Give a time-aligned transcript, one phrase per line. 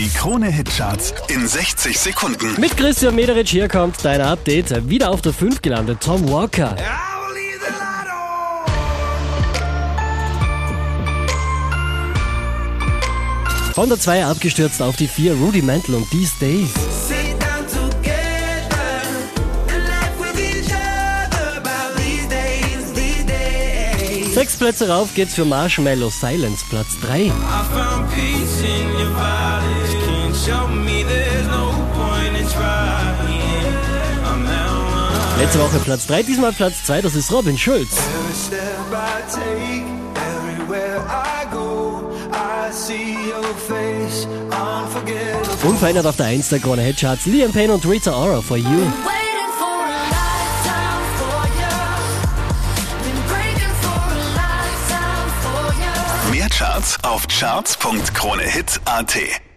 [0.00, 2.58] Die Krone-Hitcharts in 60 Sekunden.
[2.58, 4.88] Mit Christian Mederich hier kommt dein Update.
[4.88, 6.74] Wieder auf der 5 gelandet, Tom Walker.
[13.74, 16.70] Von der 2 abgestürzt auf die 4, Rudimental und These Days.
[17.06, 18.22] Sit down together
[19.68, 24.34] and laugh with each other about these days, these days.
[24.34, 27.30] Sechs Plätze rauf geht's für Marshmallow Silence, Platz 3.
[35.40, 37.96] Letzte Woche Platz 3, diesmal Platz 2, das ist Robin Schulz.
[45.62, 48.68] Unverändert auf der 1 der Krone Hitcharts, Liam Payne und Rita Ora for you.
[56.30, 59.49] Mehr Charts auf charts.kronehit.at.